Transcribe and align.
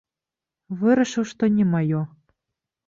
Вырашыў, 0.79 1.23
што 1.35 1.43
не 1.59 1.65
маё. 1.77 2.01